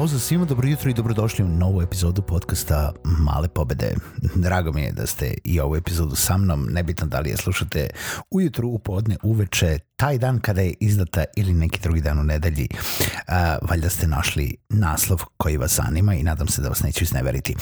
Pozdrav 0.00 0.20
svima, 0.20 0.44
dobro 0.44 0.68
jutro 0.68 0.90
i 0.90 0.94
dobrodošli 0.94 1.44
u 1.44 1.48
novu 1.48 1.82
epizodu 1.82 2.22
podcasta 2.22 2.92
Male 3.04 3.48
pobede. 3.48 3.94
Drago 4.34 4.72
mi 4.72 4.82
je 4.82 4.92
da 4.92 5.06
ste 5.06 5.34
i 5.44 5.60
ovu 5.60 5.76
epizodu 5.76 6.16
sa 6.16 6.36
mnom, 6.36 6.66
nebitno 6.70 7.06
da 7.06 7.20
li 7.20 7.30
je 7.30 7.36
slušate 7.36 7.90
ujutru, 8.30 8.68
u 8.68 8.78
podne, 8.78 9.16
uveče, 9.22 9.78
taj 10.00 10.18
dan 10.18 10.40
kada 10.40 10.60
je 10.60 10.74
izdata 10.80 11.24
ili 11.36 11.54
neki 11.54 11.80
drugi 11.80 12.00
dan 12.00 12.18
u 12.18 12.24
nedelji, 12.24 12.68
a, 13.26 13.56
valjda 13.62 13.90
ste 13.90 14.06
našli 14.06 14.56
naslov 14.68 15.22
koji 15.36 15.56
vas 15.56 15.76
zanima 15.76 16.14
i 16.14 16.22
nadam 16.22 16.48
se 16.48 16.62
da 16.62 16.68
vas 16.68 16.82
neću 16.82 17.04
izneveriti. 17.04 17.56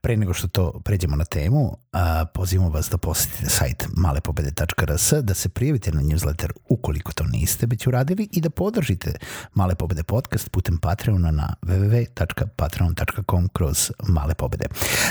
Pre 0.00 0.16
nego 0.16 0.34
što 0.34 0.48
to 0.48 0.80
pređemo 0.84 1.16
na 1.16 1.24
temu, 1.24 1.76
a, 1.92 2.24
pozivamo 2.34 2.70
vas 2.70 2.88
da 2.90 2.98
posetite 2.98 3.50
sajt 3.50 3.86
malepobede.rs, 3.96 5.12
da 5.22 5.34
se 5.34 5.48
prijavite 5.48 5.92
na 5.92 6.00
newsletter 6.00 6.50
ukoliko 6.68 7.12
to 7.12 7.24
niste 7.24 7.66
već 7.66 7.86
uradili 7.86 8.28
i 8.32 8.40
da 8.40 8.50
podržite 8.50 9.12
Male 9.54 9.74
pobede 9.74 10.02
podcast 10.02 10.50
putem 10.50 10.78
Patreona 10.78 11.30
na 11.30 11.54
www.patreon.com 11.62 13.48
kroz 13.52 13.90
Male 14.08 14.34
pobede. 14.34 14.66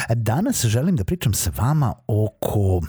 Danas 0.10 0.66
želim 0.66 0.96
da 0.96 1.04
pričam 1.04 1.34
sa 1.34 1.52
vama 1.56 1.94
oko 2.08 2.82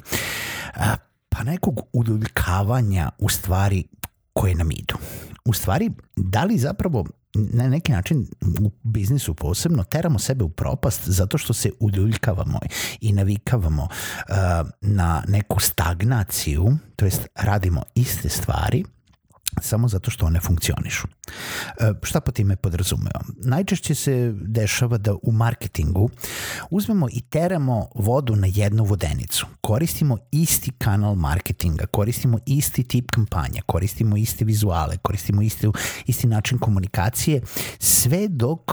pa 1.38 1.44
nekog 1.44 1.80
udoljkavanja 1.92 3.10
u 3.18 3.28
stvari 3.28 3.84
koje 4.32 4.54
nam 4.54 4.70
idu. 4.70 4.94
U 5.44 5.52
stvari, 5.52 5.90
da 6.16 6.44
li 6.44 6.58
zapravo 6.58 7.04
na 7.34 7.68
neki 7.68 7.92
način 7.92 8.26
u 8.60 8.70
biznisu 8.82 9.34
posebno 9.34 9.84
teramo 9.84 10.18
sebe 10.18 10.44
u 10.44 10.48
propast 10.48 11.00
zato 11.04 11.38
što 11.38 11.52
se 11.52 11.70
uljuljkavamo 11.80 12.58
i 13.00 13.12
navikavamo 13.12 13.82
uh, 13.82 14.34
na 14.80 15.22
neku 15.28 15.60
stagnaciju, 15.60 16.78
to 16.96 17.04
jest 17.04 17.26
radimo 17.34 17.82
iste 17.94 18.28
stvari, 18.28 18.84
samo 19.60 19.88
zato 19.88 20.10
što 20.10 20.26
one 20.26 20.40
funkcionišu. 20.40 21.08
E, 21.80 21.92
šta 22.02 22.20
po 22.20 22.32
time 22.32 22.56
podrazumevam? 22.56 23.34
Najčešće 23.44 23.94
se 23.94 24.34
dešava 24.40 24.98
da 24.98 25.14
u 25.22 25.32
marketingu 25.32 26.10
uzmemo 26.70 27.08
i 27.12 27.20
teramo 27.20 27.88
vodu 27.94 28.36
na 28.36 28.46
jednu 28.54 28.84
vodenicu. 28.84 29.46
Koristimo 29.60 30.18
isti 30.30 30.70
kanal 30.78 31.14
marketinga, 31.14 31.86
koristimo 31.86 32.38
isti 32.46 32.82
tip 32.82 33.10
kampanja, 33.10 33.62
koristimo 33.66 34.16
iste 34.16 34.44
vizuale, 34.44 34.96
koristimo 34.96 35.42
isti, 35.42 35.68
isti 36.06 36.26
način 36.26 36.58
komunikacije, 36.58 37.42
sve 37.78 38.28
dok 38.28 38.72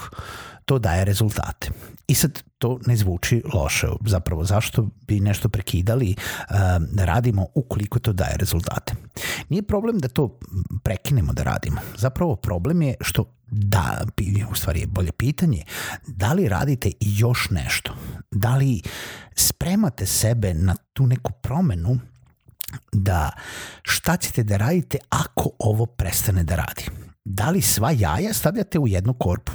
to 0.66 0.80
daje 0.80 1.06
rezultate. 1.06 1.70
I 2.08 2.16
sad 2.16 2.44
to 2.58 2.80
ne 2.86 2.96
zvuči 2.96 3.42
loše. 3.54 3.88
Zapravo 4.06 4.44
zašto 4.44 4.90
bi 5.08 5.20
nešto 5.20 5.50
prekidali 5.50 6.16
da 6.92 7.06
radimo 7.06 7.48
ukoliko 7.56 8.00
to 8.00 8.14
daje 8.14 8.38
rezultate. 8.38 8.94
Nije 9.50 9.64
problem 9.64 10.00
da 10.00 10.08
to 10.08 10.40
prekinemo 10.84 11.34
da 11.34 11.44
radimo. 11.44 11.82
Zapravo 11.98 12.36
problem 12.36 12.82
je 12.82 12.96
što 13.02 13.32
da, 13.48 14.06
u 14.52 14.56
stvari 14.56 14.80
je 14.80 14.88
bolje 14.88 15.12
pitanje, 15.12 15.64
da 16.08 16.34
li 16.34 16.50
radite 16.50 16.92
još 17.00 17.50
nešto? 17.50 17.96
Da 18.32 18.56
li 18.56 18.82
spremate 19.36 20.06
sebe 20.06 20.54
na 20.54 20.76
tu 20.94 21.08
neku 21.08 21.32
promenu 21.42 22.00
da 22.92 23.32
šta 23.82 24.18
ćete 24.18 24.44
da 24.44 24.58
radite 24.58 24.98
ako 25.10 25.50
ovo 25.60 25.86
prestane 25.86 26.44
da 26.44 26.56
radi? 26.56 26.86
Da 27.26 27.50
li 27.50 27.62
sva 27.62 27.92
jaja 27.92 28.34
stavljate 28.34 28.80
u 28.80 28.88
jednu 28.88 29.14
korpu? 29.14 29.52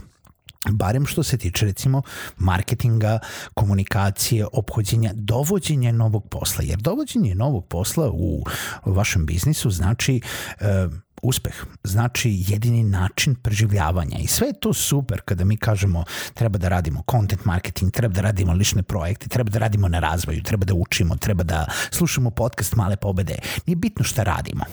Barem 0.71 1.07
što 1.07 1.23
se 1.23 1.39
tiče 1.39 1.67
recimo 1.67 2.03
marketinga, 2.37 3.19
komunikacije, 3.55 4.47
obhođenja, 4.53 5.11
dovođenja 5.15 5.93
novog 5.93 6.29
posla. 6.29 6.65
Jer 6.65 6.79
dovođenje 6.79 7.35
novog 7.35 7.67
posla 7.67 8.11
u 8.13 8.45
vašem 8.85 9.27
biznisu 9.27 9.71
znači 9.71 10.21
e, 10.61 10.89
uspeh, 11.23 11.65
znači 11.85 12.45
jedini 12.49 12.85
način 12.85 13.35
preživljavanja 13.35 14.19
i 14.19 14.27
sve 14.27 14.47
je 14.47 14.61
to 14.61 14.75
super 14.75 15.21
kada 15.21 15.45
mi 15.45 15.57
kažemo 15.57 16.05
treba 16.35 16.59
da 16.59 16.69
radimo 16.69 17.03
content 17.11 17.45
marketing, 17.45 17.93
treba 17.93 18.15
da 18.15 18.21
radimo 18.21 18.53
lične 18.53 18.83
projekte, 18.83 19.29
treba 19.29 19.51
da 19.51 19.59
radimo 19.59 19.89
na 19.89 19.99
razvoju, 19.99 20.43
treba 20.43 20.65
da 20.65 20.75
učimo, 20.75 21.17
treba 21.17 21.45
da 21.45 21.67
slušamo 21.91 22.31
podcast 22.31 22.77
Male 22.77 22.97
pobede. 22.97 23.39
Nije 23.67 23.77
bitno 23.77 24.05
šta 24.05 24.23
radimo. 24.23 24.65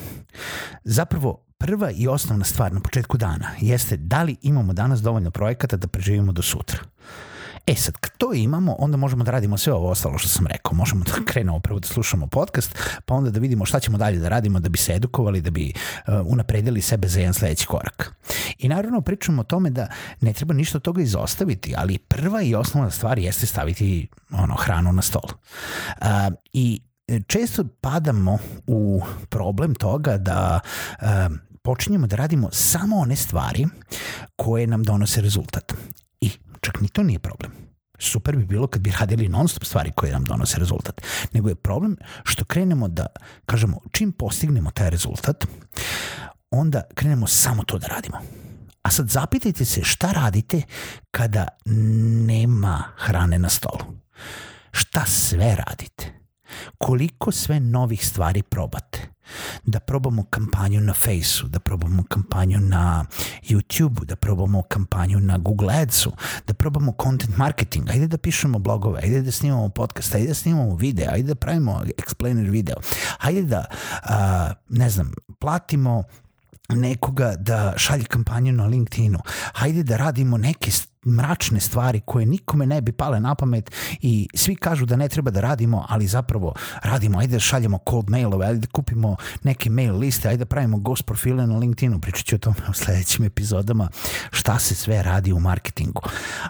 Zapravo 0.84 1.44
prva 1.58 1.92
i 1.92 2.08
osnovna 2.08 2.46
stvar 2.46 2.74
na 2.74 2.80
početku 2.80 3.18
dana 3.18 3.52
jeste 3.60 3.98
da 3.98 4.24
li 4.24 4.36
imamo 4.42 4.74
danas 4.74 5.02
dovoljno 5.02 5.32
projekata 5.32 5.78
da 5.78 5.88
preživimo 5.88 6.32
do 6.32 6.42
sutra. 6.42 6.80
E 7.68 7.76
sad, 7.76 7.98
kad 7.98 8.18
to 8.18 8.34
imamo, 8.34 8.76
onda 8.80 8.98
možemo 8.98 9.24
da 9.24 9.32
radimo 9.32 9.58
sve 9.58 9.74
ovo 9.74 9.90
ostalo 9.90 10.18
što 10.18 10.30
sam 10.30 10.48
rekao. 10.48 10.74
Možemo 10.74 11.04
da 11.04 11.26
krenemo 11.26 11.60
prvo 11.60 11.80
da 11.80 11.88
slušamo 11.88 12.28
podcast, 12.28 12.76
pa 13.06 13.16
onda 13.16 13.30
da 13.30 13.40
vidimo 13.40 13.66
šta 13.66 13.80
ćemo 13.80 13.98
dalje 13.98 14.20
da 14.20 14.30
radimo 14.30 14.60
da 14.60 14.70
bi 14.70 14.78
se 14.78 14.94
edukovali, 14.94 15.42
da 15.42 15.52
bi 15.52 15.74
uh, 15.74 16.14
unapredili 16.26 16.82
sebe 16.82 17.08
za 17.08 17.20
jedan 17.20 17.34
sledeći 17.34 17.66
korak. 17.66 18.14
I 18.58 18.70
naravno 18.70 19.02
pričamo 19.02 19.42
o 19.42 19.44
tome 19.44 19.70
da 19.70 19.88
ne 20.22 20.34
treba 20.34 20.54
ništa 20.54 20.78
od 20.78 20.82
toga 20.82 21.02
izostaviti, 21.02 21.74
ali 21.78 21.98
prva 21.98 22.42
i 22.42 22.56
osnovna 22.56 22.92
stvar 22.92 23.20
jeste 23.20 23.46
staviti 23.46 24.08
ono, 24.32 24.56
hranu 24.56 24.94
na 24.94 25.02
stol. 25.02 25.30
Uh, 26.02 26.08
I 26.54 26.82
često 27.28 27.64
padamo 27.82 28.38
u 28.68 29.02
problem 29.30 29.76
toga 29.76 30.18
da 30.18 30.60
uh, 31.02 31.08
počinjemo 31.62 32.08
da 32.08 32.16
radimo 32.16 32.50
samo 32.52 32.98
one 32.98 33.16
stvari 33.16 33.66
koje 34.36 34.68
nam 34.68 34.84
donose 34.84 35.22
rezultat. 35.22 35.74
Čak 36.68 36.82
ni 36.82 36.90
to 36.90 37.04
nije 37.04 37.20
problem. 37.20 37.52
Super 38.00 38.36
bi 38.36 38.46
bilo 38.46 38.68
kad 38.68 38.82
bi 38.82 38.92
radili 39.00 39.30
non 39.30 39.48
stop 39.48 39.64
stvari 39.64 39.92
koje 39.96 40.12
nam 40.12 40.24
donose 40.24 40.60
rezultat. 40.60 41.02
Nego 41.34 41.50
je 41.50 41.56
problem 41.56 41.96
što 42.24 42.46
krenemo 42.46 42.88
da, 42.88 43.06
kažemo, 43.46 43.80
čim 43.92 44.12
postignemo 44.12 44.72
taj 44.72 44.90
rezultat, 44.90 45.46
onda 46.52 46.82
krenemo 46.96 47.28
samo 47.28 47.64
to 47.64 47.78
da 47.78 47.88
radimo. 47.88 48.18
A 48.82 48.92
sad 48.92 49.10
zapitajte 49.10 49.66
se 49.66 49.84
šta 49.84 50.12
radite 50.12 50.62
kada 51.12 51.48
nema 52.28 52.84
hrane 52.98 53.40
na 53.40 53.50
stolu. 53.50 53.86
Šta 54.72 55.06
sve 55.06 55.56
radite? 55.56 56.14
Koliko 56.78 57.32
sve 57.32 57.60
novih 57.60 58.08
stvari 58.08 58.44
probate? 58.44 59.18
da 59.64 59.80
probamo 59.80 60.24
kampanju 60.24 60.82
na 60.82 60.94
Faceu, 60.94 61.48
da 61.48 61.60
probamo 61.60 62.04
kampanju 62.04 62.60
na 62.60 63.06
YouTubeu, 63.50 64.06
da 64.06 64.16
probamo 64.16 64.62
kampanju 64.62 65.20
na 65.20 65.38
Google 65.38 65.74
Adsu, 65.74 66.12
da 66.48 66.54
probamo 66.54 66.92
content 67.04 67.38
marketing, 67.38 67.90
ajde 67.90 68.08
da 68.08 68.18
pišemo 68.18 68.60
blogove, 68.60 69.00
ajde 69.04 69.22
da 69.22 69.32
snimamo 69.32 69.70
podcast, 69.70 70.16
ajde 70.16 70.28
da 70.28 70.34
snimamo 70.34 70.76
video, 70.76 71.12
ajde 71.12 71.28
da 71.28 71.36
pravimo 71.36 71.82
explainer 71.98 72.50
video, 72.50 72.76
ajde 73.20 73.42
da, 73.42 73.66
uh, 74.04 74.78
ne 74.78 74.90
znam, 74.90 75.12
platimo 75.40 76.04
nekoga 76.70 77.36
da 77.36 77.74
šalje 77.78 78.04
kampanju 78.04 78.52
na 78.52 78.66
LinkedInu, 78.66 79.20
hajde 79.54 79.84
da 79.84 79.98
radimo 79.98 80.38
neke 80.38 80.72
mračne 81.08 81.60
stvari 81.60 82.00
koje 82.06 82.26
nikome 82.26 82.66
ne 82.66 82.82
bi 82.82 82.92
pale 82.92 83.20
na 83.20 83.36
pamet 83.36 83.72
i 84.02 84.28
svi 84.34 84.56
kažu 84.56 84.86
da 84.86 84.96
ne 84.96 85.10
treba 85.10 85.32
da 85.32 85.42
radimo, 85.42 85.86
ali 85.90 86.08
zapravo 86.08 86.54
radimo, 86.84 87.20
ajde 87.20 87.34
da 87.34 87.40
šaljemo 87.40 87.80
cold 87.90 88.10
mailove, 88.10 88.46
ajde 88.46 88.60
da 88.60 88.68
kupimo 88.68 89.16
neke 89.44 89.70
mail 89.70 89.98
liste, 89.98 90.28
ajde 90.28 90.38
da 90.38 90.46
pravimo 90.46 90.78
ghost 90.78 91.06
profile 91.06 91.48
na 91.48 91.58
LinkedInu, 91.58 92.00
pričat 92.00 92.26
ću 92.26 92.36
o 92.36 92.40
tome 92.40 92.58
u 92.70 92.74
sledećim 92.74 93.26
epizodama 93.26 93.90
šta 94.32 94.60
se 94.60 94.76
sve 94.76 95.04
radi 95.04 95.34
u 95.34 95.40
marketingu. 95.40 96.02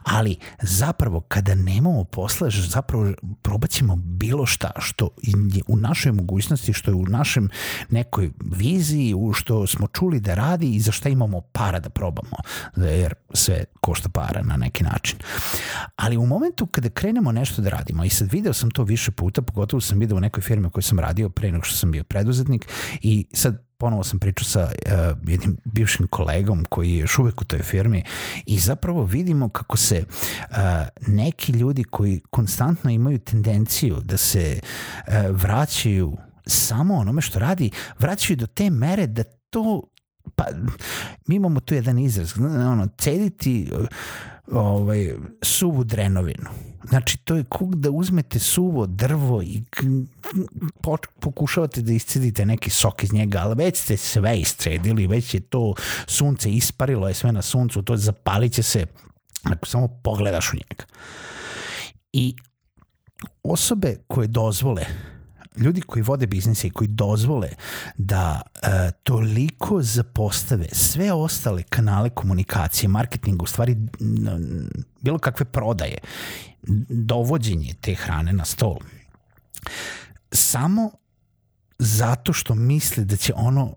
Ali 0.04 0.38
zapravo 0.62 1.20
kada 1.20 1.56
nemamo 1.56 2.04
posla, 2.04 2.50
zapravo 2.52 3.14
probat 3.42 3.70
ćemo 3.70 3.96
bilo 3.96 4.46
šta 4.46 4.72
što 4.80 5.10
je 5.24 5.62
u 5.68 5.76
našoj 5.76 6.12
mogućnosti, 6.12 6.74
što 6.74 6.92
je 6.92 6.96
u 6.96 7.06
našem 7.06 7.50
nekoj 7.90 8.32
viziji, 8.40 9.14
u 9.14 9.34
što 9.34 9.68
smo 9.68 9.88
čuli 9.88 10.20
da 10.20 10.34
radi 10.34 10.76
i 10.76 10.80
za 10.80 10.92
šta 10.92 11.10
imamo 11.10 11.42
para 11.42 11.80
da 11.80 11.90
probamo, 11.90 12.38
jer 12.76 13.14
sve 13.34 13.64
košta 13.82 14.10
para 14.10 14.44
na 14.48 14.58
neki 14.58 14.84
način. 14.84 15.20
Ali 15.96 16.18
u 16.18 16.26
momentu 16.26 16.66
kada 16.66 16.90
krenemo 16.90 17.32
nešto 17.32 17.62
da 17.62 17.70
radimo, 17.70 18.04
i 18.04 18.10
sad 18.10 18.32
video 18.32 18.54
sam 18.54 18.72
to 18.72 18.84
više 18.84 19.12
puta, 19.12 19.42
pogotovo 19.42 19.82
sam 19.82 20.00
video 20.00 20.18
u 20.18 20.20
nekoj 20.20 20.42
firmi 20.44 20.68
u 20.68 20.70
kojoj 20.70 20.84
sam 20.84 21.00
radio 21.00 21.30
pre 21.30 21.52
nego 21.52 21.64
što 21.64 21.76
sam 21.76 21.92
bio 21.92 22.04
preduzetnik 22.04 22.68
i 23.02 23.26
sad 23.34 23.68
ponovo 23.78 24.04
sam 24.04 24.20
pričao 24.20 24.46
sa 24.46 24.64
uh, 24.64 25.30
jednim 25.30 25.58
bivšim 25.66 26.08
kolegom 26.08 26.66
koji 26.70 26.92
je 26.92 26.98
još 26.98 27.20
uvek 27.20 27.42
u 27.42 27.46
toj 27.46 27.60
firmi 27.60 28.04
i 28.46 28.60
zapravo 28.60 29.04
vidimo 29.04 29.50
kako 29.50 29.78
se 29.78 30.06
uh, 30.08 30.58
neki 31.08 31.52
ljudi 31.52 31.84
koji 31.84 32.22
konstantno 32.30 32.90
imaju 32.90 33.20
tendenciju 33.20 34.02
da 34.04 34.18
se 34.18 34.60
uh, 34.60 35.14
vraćaju 35.30 36.18
samo 36.46 36.96
onome 36.96 37.22
što 37.22 37.40
radi, 37.40 37.72
vraćaju 38.00 38.38
do 38.38 38.48
te 38.48 38.70
mere 38.70 39.08
da 39.08 39.24
to 39.24 39.84
pa 40.36 40.46
mi 41.28 41.36
imamo 41.36 41.60
tu 41.60 41.74
jedan 41.74 42.00
izraz, 42.00 42.34
ono, 42.40 42.88
cediti 42.98 43.72
ovaj, 44.52 45.14
suvu 45.42 45.84
drenovinu. 45.84 46.50
Znači, 46.90 47.18
to 47.18 47.36
je 47.36 47.44
kuk 47.44 47.76
da 47.76 47.92
uzmete 47.92 48.40
suvo 48.40 48.86
drvo 48.86 49.42
i 49.42 49.64
pokušavate 51.20 51.82
da 51.82 51.94
iscedite 51.94 52.46
neki 52.46 52.70
sok 52.70 53.04
iz 53.04 53.14
njega, 53.14 53.40
ali 53.40 53.56
već 53.56 53.78
ste 53.78 53.98
sve 53.98 54.40
iscedili, 54.40 55.08
već 55.08 55.34
je 55.34 55.40
to 55.40 55.74
sunce 56.08 56.52
isparilo, 56.52 57.08
je 57.08 57.14
sve 57.14 57.32
na 57.32 57.42
suncu, 57.42 57.82
to 57.82 57.98
zapalit 57.98 58.54
će 58.54 58.64
se 58.64 58.86
ako 59.44 59.66
samo 59.66 59.88
pogledaš 60.04 60.54
u 60.54 60.56
njega. 60.56 60.86
I 62.14 62.36
osobe 63.44 63.96
koje 64.08 64.28
dozvole 64.28 64.86
ljudi 65.58 65.82
koji 65.82 66.04
vode 66.04 66.28
biznise 66.28 66.68
i 66.68 66.72
koji 66.72 66.88
dozvole 66.88 67.50
da 67.98 68.42
uh, 68.42 68.70
toliko 69.04 69.82
zapostave 69.82 70.68
sve 70.72 71.14
ostale 71.14 71.64
kanale 71.64 72.10
komunikacije, 72.10 72.90
marketinga, 72.90 73.44
u 73.44 73.48
stvari 73.48 73.78
bilo 75.02 75.20
kakve 75.20 75.46
prodaje, 75.46 75.98
dovođenje 76.90 77.74
te 77.82 77.96
hrane 77.96 78.34
na 78.34 78.46
stol, 78.46 78.78
samo 80.32 80.92
zato 81.80 82.34
što 82.34 82.56
misle 82.56 83.04
da 83.04 83.16
će 83.16 83.34
ono, 83.36 83.74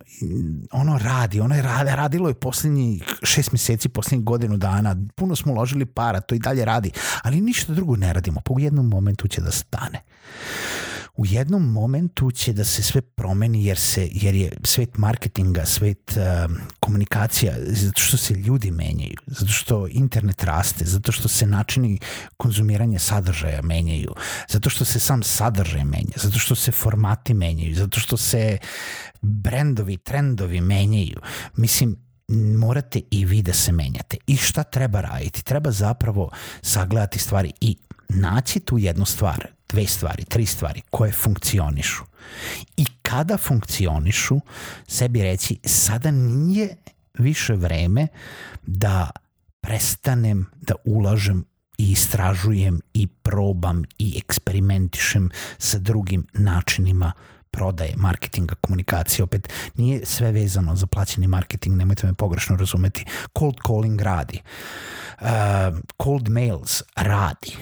ono 0.73 0.99
radi, 0.99 1.41
ono 1.41 1.55
je 1.55 1.63
radi, 1.63 1.91
radilo 1.91 2.29
je 2.29 2.35
poslednjih 2.35 3.03
šest 3.23 3.53
meseci, 3.53 3.89
poslednjih 3.89 4.25
godinu 4.25 4.57
dana, 4.57 4.97
puno 5.15 5.37
smo 5.37 5.53
uložili 5.53 5.87
para, 5.87 6.21
to 6.21 6.35
i 6.35 6.39
dalje 6.39 6.65
radi, 6.65 6.91
ali 7.23 7.41
ništa 7.41 7.73
drugo 7.73 7.97
ne 7.97 8.13
radimo, 8.13 8.41
po 8.41 8.59
jednom 8.59 8.89
momentu 8.89 9.29
će 9.29 9.41
da 9.41 9.51
stane 9.51 10.03
u 11.17 11.27
jednom 11.27 11.73
momentu 11.73 12.31
će 12.31 12.53
da 12.53 12.65
se 12.65 12.83
sve 12.83 13.01
promeni 13.01 13.65
jer 13.65 13.79
se 13.79 14.09
jer 14.13 14.35
je 14.35 14.53
svet 14.65 14.97
marketinga, 14.97 15.67
svet 15.67 16.17
uh, 16.17 16.57
komunikacija, 16.81 17.55
zato 17.67 18.01
što 18.01 18.17
se 18.17 18.35
ljudi 18.35 18.71
menjaju, 18.71 19.17
zato 19.27 19.53
što 19.53 19.89
internet 19.91 20.45
raste, 20.45 20.85
zato 20.85 21.13
što 21.13 21.29
se 21.29 21.47
načini 21.47 21.99
konzumiranja 22.37 22.99
sadržaja 22.99 23.63
menjaju, 23.63 24.15
zato 24.49 24.71
što 24.71 24.85
se 24.85 25.01
sam 25.01 25.23
sadržaj 25.23 25.85
menja, 25.85 26.17
zato 26.17 26.39
što 26.39 26.55
se 26.55 26.73
formati 26.73 27.35
menjaju, 27.35 27.75
zato 27.75 28.01
što 28.01 28.17
se 28.17 28.59
brendovi, 29.23 29.97
trendovi 29.97 30.61
menjaju. 30.61 31.21
Mislim, 31.57 32.10
morate 32.37 33.01
i 33.11 33.25
vi 33.25 33.43
da 33.43 33.53
se 33.53 33.73
menjate. 33.73 34.17
I 34.27 34.37
šta 34.37 34.63
treba 34.63 35.01
raditi? 35.01 35.45
Treba 35.45 35.71
zapravo 35.71 36.31
sagledati 36.63 37.19
stvari 37.19 37.53
i 37.61 37.77
naći 38.09 38.61
tu 38.61 38.79
jednu 38.79 39.05
stvar, 39.05 39.47
dve 39.69 39.87
stvari, 39.87 40.25
tri 40.25 40.47
stvari 40.47 40.83
koje 40.91 41.13
funkcionišu. 41.13 42.05
I 42.77 42.85
kada 43.03 43.37
funkcionišu, 43.37 44.41
sebi 44.87 45.23
reći 45.23 45.59
sada 45.65 46.11
nije 46.11 46.77
više 47.19 47.55
vreme 47.55 48.07
da 48.63 49.11
prestanem 49.61 50.47
da 50.61 50.75
ulažem 50.85 51.45
i 51.79 51.91
istražujem 51.93 52.81
i 52.95 53.07
probam 53.07 53.85
i 53.99 54.15
eksperimentišem 54.19 55.31
sa 55.59 55.79
drugim 55.79 56.27
načinima 56.33 57.13
prodaje, 57.51 57.95
marketinga, 57.97 58.55
komunikacije. 58.55 59.25
Opet, 59.25 59.49
nije 59.75 60.07
sve 60.07 60.33
vezano 60.33 60.77
za 60.77 60.87
plaćeni 60.87 61.27
marketing, 61.27 61.77
nemojte 61.77 62.07
me 62.07 62.15
pogrešno 62.15 62.57
razumeti. 62.57 63.05
Cold 63.39 63.57
calling 63.67 64.01
radi. 64.01 64.41
Uh, 65.21 65.27
cold 66.03 66.29
mails 66.29 66.83
radi 66.97 67.57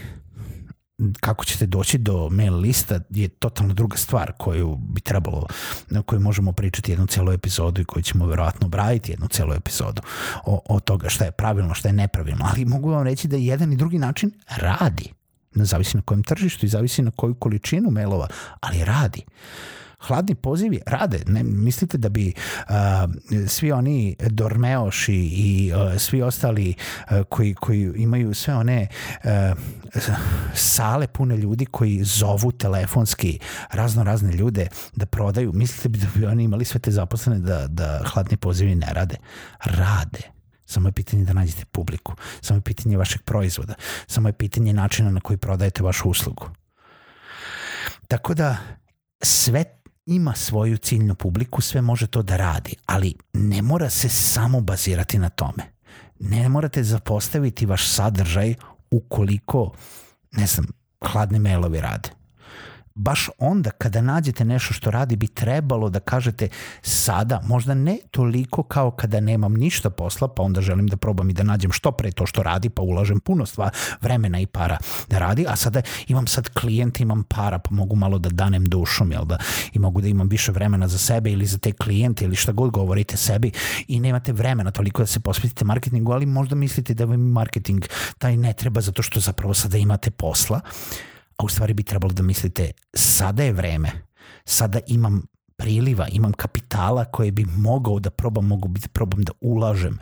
kako 1.21 1.45
ćete 1.45 1.67
doći 1.67 1.99
do 1.99 2.29
mail 2.31 2.55
lista 2.55 3.01
je 3.11 3.29
totalno 3.29 3.75
druga 3.75 3.97
stvar 3.97 4.33
koju 4.39 4.77
bi 4.77 5.01
trebalo, 5.01 5.47
na 5.91 6.03
kojoj 6.03 6.21
možemo 6.21 6.53
pričati 6.53 6.93
jednu 6.93 7.07
celu 7.07 7.33
epizodu 7.33 7.81
i 7.81 7.85
koju 7.85 8.03
ćemo 8.03 8.27
verovatno 8.27 8.67
obraditi 8.67 9.13
jednu 9.13 9.29
celu 9.29 9.55
epizodu 9.55 10.03
o, 10.45 10.61
o 10.69 10.81
toga 10.81 11.09
šta 11.09 11.25
je 11.25 11.33
pravilno, 11.33 11.75
šta 11.75 11.89
je 11.89 11.93
nepravilno, 11.93 12.47
ali 12.51 12.65
mogu 12.65 12.91
vam 12.91 13.03
reći 13.03 13.29
da 13.29 13.37
jedan 13.37 13.73
i 13.73 13.77
drugi 13.77 13.99
način 13.99 14.31
radi. 14.57 15.13
Zavisi 15.55 15.97
na 15.97 16.03
kojem 16.03 16.23
tržištu 16.23 16.67
i 16.67 16.69
zavisi 16.69 17.03
na 17.03 17.11
koju 17.11 17.35
količinu 17.35 17.91
mailova, 17.91 18.29
ali 18.61 18.85
radi. 18.85 19.25
Hladni 20.01 20.35
pozivi 20.35 20.81
rade. 20.87 21.19
Ne, 21.27 21.43
mislite 21.43 21.99
da 21.99 22.09
bi 22.09 22.33
uh, 22.69 22.75
svi 23.49 23.73
oni 23.73 24.17
Dormeoši 24.21 25.31
i 25.33 25.73
uh, 25.73 26.01
svi 26.01 26.23
ostali 26.23 26.75
uh, 27.11 27.23
koji, 27.29 27.55
koji 27.55 27.93
imaju 27.97 28.35
sve 28.35 28.55
one 28.55 28.87
uh, 29.25 29.31
sale 30.55 31.07
pune 31.07 31.37
ljudi 31.37 31.67
koji 31.67 32.05
zovu 32.05 32.53
telefonski 32.53 33.39
razno 33.71 34.05
razne 34.05 34.33
ljude 34.33 34.67
da 34.97 35.07
prodaju, 35.07 35.53
mislite 35.53 35.89
da 35.89 36.07
bi 36.15 36.27
oni 36.27 36.45
imali 36.45 36.65
sve 36.65 36.81
te 36.81 36.91
zaposlene 36.91 37.39
da, 37.39 37.67
da 37.67 38.01
hladni 38.13 38.37
pozivi 38.37 38.75
ne 38.75 38.93
rade? 38.93 39.17
Rade. 39.65 40.38
Samo 40.69 40.89
je 40.89 40.93
pitanje 40.93 41.25
da 41.25 41.33
nađete 41.33 41.65
publiku. 41.65 42.15
Samo 42.41 42.59
je 42.59 42.63
pitanje 42.63 42.97
vašeg 42.97 43.23
proizvoda. 43.23 43.75
Samo 44.07 44.29
je 44.29 44.33
pitanje 44.33 44.73
načina 44.73 45.11
na 45.11 45.21
koji 45.21 45.37
prodajete 45.37 45.83
vašu 45.83 46.09
uslugu. 46.09 46.51
Tako 48.09 48.35
da 48.35 48.57
sve 49.23 49.65
ima 50.07 50.35
svoju 50.35 50.77
ciljnu 50.77 51.15
publiku, 51.15 51.61
sve 51.61 51.83
može 51.83 52.07
to 52.07 52.23
da 52.23 52.37
radi, 52.37 52.75
ali 52.87 53.15
ne 53.33 53.63
mora 53.63 53.91
se 53.91 54.09
samo 54.09 54.61
bazirati 54.61 55.19
na 55.19 55.29
tome. 55.29 55.63
Ne 56.19 56.49
morate 56.49 56.83
zapostaviti 56.83 57.67
vaš 57.67 57.89
sadržaj 57.89 58.55
ukoliko, 58.91 59.73
ne 60.33 60.47
znam, 60.47 60.67
hladne 61.01 61.39
mailovi 61.39 61.81
rade 61.81 62.18
baš 62.99 63.29
onda 63.39 63.71
kada 63.71 64.01
nađete 64.01 64.45
nešto 64.45 64.75
što 64.75 64.91
radi 64.91 65.17
bi 65.17 65.27
trebalo 65.27 65.91
da 65.91 66.01
kažete 66.01 66.49
sada, 66.83 67.41
možda 67.45 67.75
ne 67.75 67.99
toliko 68.11 68.63
kao 68.63 68.91
kada 68.91 69.21
nemam 69.21 69.55
ništa 69.55 69.91
posla, 69.91 70.29
pa 70.29 70.43
onda 70.43 70.61
želim 70.61 70.87
da 70.87 70.97
probam 70.97 71.31
i 71.31 71.33
da 71.33 71.43
nađem 71.43 71.73
što 71.73 71.93
pre 71.93 72.13
to 72.13 72.27
što 72.27 72.43
radi, 72.43 72.69
pa 72.69 72.83
ulažem 72.83 73.21
puno 73.21 73.47
stvar, 73.47 73.71
vremena 74.01 74.41
i 74.41 74.47
para 74.47 74.79
da 75.09 75.19
radi, 75.19 75.47
a 75.49 75.57
sada 75.57 75.83
imam 76.09 76.27
sad 76.27 76.49
klijente, 76.49 77.03
imam 77.03 77.23
para, 77.23 77.59
pa 77.59 77.71
mogu 77.75 77.97
malo 77.97 78.19
da 78.19 78.29
danem 78.29 78.65
dušom, 78.65 79.13
jel 79.13 79.25
da, 79.25 79.39
i 79.73 79.79
mogu 79.79 80.01
da 80.01 80.09
imam 80.09 80.29
više 80.29 80.53
vremena 80.53 80.89
za 80.89 80.99
sebe 80.99 81.31
ili 81.31 81.47
za 81.47 81.59
te 81.59 81.73
klijente 81.73 82.25
ili 82.25 82.37
šta 82.37 82.53
god 82.53 82.71
govorite 82.71 83.17
sebi 83.17 83.51
i 83.89 84.01
nemate 84.01 84.33
vremena 84.33 84.71
toliko 84.71 85.03
da 85.03 85.07
se 85.07 85.21
posvetite 85.21 85.65
marketingu, 85.65 86.13
ali 86.13 86.27
možda 86.27 86.55
mislite 86.55 86.95
da 86.95 87.05
vam 87.05 87.21
marketing 87.21 87.85
taj 88.19 88.37
ne 88.37 88.53
treba 88.53 88.81
zato 88.81 89.03
što 89.03 89.21
zapravo 89.21 89.55
sada 89.55 89.79
imate 89.79 90.11
posla 90.11 90.61
a 91.39 91.45
u 91.45 91.49
stvari 91.49 91.75
bi 91.75 91.83
trebalo 91.83 92.13
da 92.13 92.23
mislite 92.23 92.71
sada 92.95 93.43
je 93.43 93.53
vreme, 93.53 93.91
sada 94.45 94.81
imam 94.87 95.23
priliva, 95.57 96.09
imam 96.09 96.33
kapitala 96.33 97.05
koje 97.05 97.33
bi 97.33 97.45
mogao 97.45 97.99
da 98.01 98.11
probam, 98.11 98.47
mogu 98.47 98.69
da 98.69 98.89
probam 98.89 99.23
da 99.23 99.33
ulažem 99.41 99.99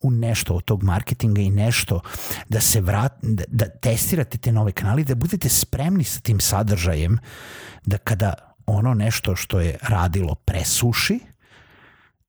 u 0.00 0.10
nešto 0.10 0.54
od 0.54 0.64
tog 0.64 0.82
marketinga 0.82 1.40
i 1.40 1.50
nešto 1.50 2.00
da 2.48 2.60
se 2.60 2.80
vrat, 2.80 3.12
da, 3.22 3.44
da 3.48 3.68
testirate 3.68 4.38
te 4.38 4.52
nove 4.52 4.72
kanale, 4.72 5.04
da 5.04 5.14
budete 5.14 5.48
spremni 5.48 6.04
sa 6.04 6.20
tim 6.20 6.40
sadržajem, 6.40 7.18
da 7.84 7.98
kada 7.98 8.34
ono 8.66 8.94
nešto 8.94 9.36
što 9.36 9.60
je 9.60 9.78
radilo 9.82 10.34
presuši, 10.34 11.20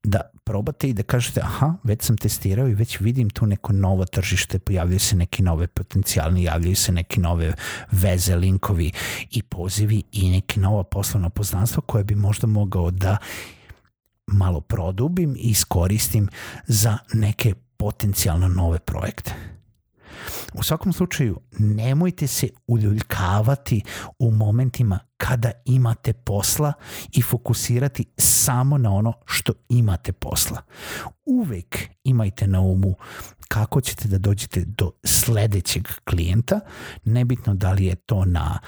da 0.04 0.22
probate 0.48 0.90
i 0.90 0.94
da 0.94 1.04
kažete 1.04 1.42
aha, 1.44 1.74
već 1.84 2.04
sam 2.04 2.18
testirao 2.18 2.68
i 2.68 2.74
već 2.74 3.00
vidim 3.00 3.30
tu 3.30 3.46
neko 3.46 3.74
novo 3.74 4.06
tržište, 4.06 4.60
pojavljaju 4.60 5.00
se 5.00 5.16
neki 5.16 5.44
nove 5.44 5.68
potencijalni, 5.68 6.44
javljaju 6.44 6.76
se 6.76 6.92
neke 6.92 7.20
nove 7.20 7.54
veze, 7.92 8.36
linkovi 8.36 8.92
i 9.32 9.44
pozivi 9.44 10.04
i 10.12 10.30
neki 10.32 10.60
nova 10.60 10.84
poslovna 10.84 11.30
poznanstva 11.30 11.82
koje 11.86 12.04
bi 12.04 12.16
možda 12.16 12.48
mogao 12.48 12.92
da 12.92 13.18
malo 14.28 14.62
produbim 14.62 15.36
i 15.36 15.50
iskoristim 15.50 16.30
za 16.68 16.98
neke 17.14 17.54
potencijalno 17.78 18.48
nove 18.48 18.80
projekte. 18.80 19.34
U 20.54 20.64
svakom 20.64 20.94
slučaju, 20.94 21.40
nemojte 21.60 22.28
se 22.28 22.50
uljuljkavati 22.68 23.82
u 24.20 24.32
momentima 24.32 25.00
kada 25.18 25.52
imate 25.66 26.14
posla 26.14 26.74
i 27.12 27.22
fokusirati 27.22 28.06
samo 28.18 28.78
na 28.78 28.92
ono 28.92 29.14
što 29.26 29.54
imate 29.70 30.12
posla. 30.12 30.62
Uvek 31.26 31.90
imajte 32.04 32.48
na 32.48 32.62
umu 32.62 32.96
kako 33.48 33.82
ćete 33.82 34.08
da 34.08 34.18
dođete 34.18 34.64
do 34.66 34.92
sledećeg 35.04 35.88
klijenta, 36.10 36.60
nebitno 37.04 37.54
da 37.54 37.72
li 37.72 37.86
je 37.86 37.96
to 37.96 38.26
na 38.26 38.60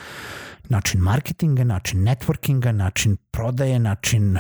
način 0.70 1.02
marketinga, 1.02 1.64
način 1.64 2.04
networkinga, 2.04 2.72
način 2.72 3.18
prodaje, 3.32 3.80
način 3.80 4.38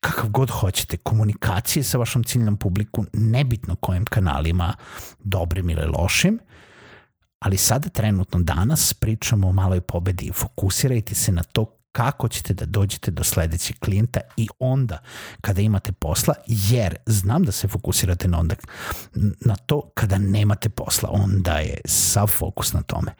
kakav 0.00 0.30
god 0.30 0.50
hoćete, 0.50 0.96
komunikacije 0.96 1.82
sa 1.82 1.98
vašom 1.98 2.24
ciljnom 2.24 2.56
publiku, 2.56 3.04
nebitno 3.12 3.76
kojim 3.76 4.04
kanalima, 4.04 4.74
dobrim 5.18 5.70
ili 5.70 5.86
lošim, 5.86 6.38
ali 7.38 7.56
sada 7.56 7.88
trenutno 7.88 8.40
danas 8.40 8.94
pričamo 8.94 9.48
o 9.48 9.52
maloj 9.52 9.80
pobedi. 9.80 10.32
Fokusirajte 10.34 11.14
se 11.14 11.32
na 11.32 11.42
to 11.42 11.76
kako 11.92 12.28
ćete 12.28 12.54
da 12.54 12.66
dođete 12.66 13.10
do 13.10 13.24
sledećeg 13.24 13.78
klijenta 13.78 14.20
i 14.36 14.48
onda 14.58 14.98
kada 15.40 15.60
imate 15.60 15.92
posla, 15.92 16.34
jer 16.46 16.96
znam 17.06 17.42
da 17.42 17.52
se 17.52 17.68
fokusirate 17.68 18.28
na, 18.28 18.38
onda, 18.38 18.54
na 19.40 19.56
to 19.56 19.90
kada 19.94 20.18
nemate 20.18 20.68
posla, 20.68 21.08
onda 21.12 21.52
je 21.52 21.80
sav 21.84 22.26
fokus 22.26 22.72
na 22.72 22.82
tome. 22.82 23.14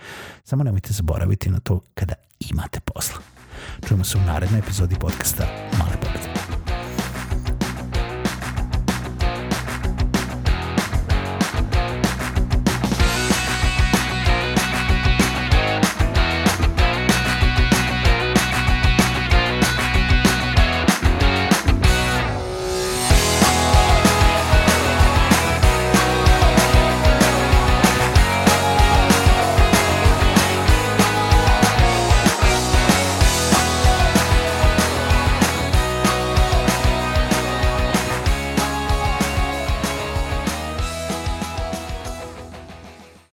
Samo 0.45 0.65
nemojte 0.65 0.93
zaboraviti 0.93 1.51
na 1.51 1.61
to 1.61 1.81
kada 1.95 2.15
imate 2.41 2.81
posla. 2.81 3.19
Čujemo 3.89 4.05
se 4.05 4.19
u 4.19 4.21
narednoj 4.21 4.59
epizodi 4.59 4.97
podcasta. 5.01 5.47